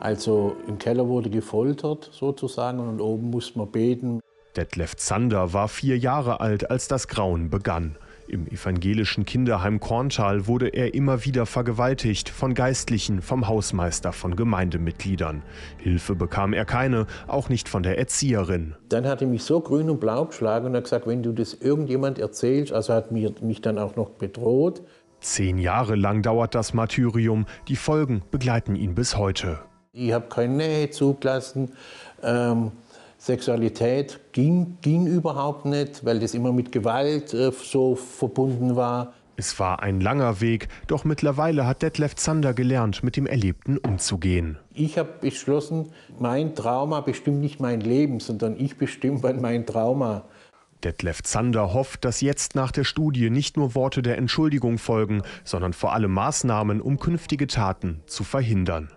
Also 0.00 0.56
im 0.68 0.78
Keller 0.78 1.08
wurde 1.08 1.30
gefoltert 1.30 2.10
sozusagen 2.12 2.80
und 2.80 3.00
oben 3.00 3.30
musste 3.30 3.58
man 3.58 3.70
beten. 3.70 4.20
Detlef 4.56 4.96
Zander 4.96 5.52
war 5.52 5.68
vier 5.68 5.98
Jahre 5.98 6.40
alt, 6.40 6.70
als 6.70 6.88
das 6.88 7.08
Grauen 7.08 7.50
begann. 7.50 7.96
Im 8.28 8.48
evangelischen 8.48 9.24
Kinderheim 9.24 9.78
Korntal 9.78 10.48
wurde 10.48 10.68
er 10.68 10.94
immer 10.94 11.24
wieder 11.24 11.46
vergewaltigt 11.46 12.28
von 12.28 12.54
Geistlichen, 12.54 13.22
vom 13.22 13.46
Hausmeister, 13.46 14.12
von 14.12 14.34
Gemeindemitgliedern. 14.34 15.42
Hilfe 15.78 16.16
bekam 16.16 16.52
er 16.52 16.64
keine, 16.64 17.06
auch 17.28 17.48
nicht 17.48 17.68
von 17.68 17.84
der 17.84 17.98
Erzieherin. 17.98 18.74
Dann 18.88 19.06
hat 19.06 19.22
er 19.22 19.28
mich 19.28 19.44
so 19.44 19.60
grün 19.60 19.90
und 19.90 20.00
blau 20.00 20.24
geschlagen 20.24 20.66
und 20.66 20.74
hat 20.74 20.84
gesagt, 20.84 21.06
wenn 21.06 21.22
du 21.22 21.32
das 21.32 21.54
irgendjemand 21.54 22.18
erzählst, 22.18 22.72
also 22.72 22.94
hat 22.94 23.12
mir, 23.12 23.32
mich 23.42 23.60
dann 23.60 23.78
auch 23.78 23.94
noch 23.94 24.10
bedroht. 24.10 24.82
Zehn 25.20 25.58
Jahre 25.58 25.94
lang 25.94 26.22
dauert 26.22 26.54
das 26.54 26.74
Martyrium, 26.74 27.46
die 27.68 27.76
Folgen 27.76 28.22
begleiten 28.32 28.74
ihn 28.74 28.94
bis 28.96 29.16
heute. 29.16 29.60
Ich 29.98 30.12
habe 30.12 30.26
keine 30.28 30.56
Nähe 30.56 30.90
zugelassen. 30.90 31.72
Ähm, 32.22 32.72
Sexualität 33.16 34.20
ging, 34.32 34.76
ging 34.82 35.06
überhaupt 35.06 35.64
nicht, 35.64 36.04
weil 36.04 36.20
das 36.20 36.34
immer 36.34 36.52
mit 36.52 36.70
Gewalt 36.70 37.32
äh, 37.32 37.50
so 37.50 37.96
verbunden 37.96 38.76
war. 38.76 39.14
Es 39.36 39.58
war 39.58 39.82
ein 39.82 40.02
langer 40.02 40.42
Weg, 40.42 40.68
doch 40.86 41.04
mittlerweile 41.04 41.66
hat 41.66 41.80
Detlef 41.80 42.14
Zander 42.14 42.52
gelernt, 42.52 43.02
mit 43.02 43.16
dem 43.16 43.26
Erlebten 43.26 43.78
umzugehen. 43.78 44.58
Ich 44.74 44.98
habe 44.98 45.14
beschlossen, 45.18 45.88
mein 46.18 46.54
Trauma 46.54 47.00
bestimmt 47.00 47.40
nicht 47.40 47.58
mein 47.60 47.80
Leben, 47.80 48.20
sondern 48.20 48.60
ich 48.60 48.76
bestimme 48.76 49.32
mein 49.40 49.64
Trauma. 49.64 50.24
Detlef 50.84 51.22
Zander 51.22 51.72
hofft, 51.72 52.04
dass 52.04 52.20
jetzt 52.20 52.54
nach 52.54 52.70
der 52.70 52.84
Studie 52.84 53.30
nicht 53.30 53.56
nur 53.56 53.74
Worte 53.74 54.02
der 54.02 54.18
Entschuldigung 54.18 54.76
folgen, 54.76 55.22
sondern 55.42 55.72
vor 55.72 55.94
allem 55.94 56.12
Maßnahmen, 56.12 56.82
um 56.82 56.98
künftige 56.98 57.46
Taten 57.46 58.02
zu 58.06 58.24
verhindern. 58.24 58.90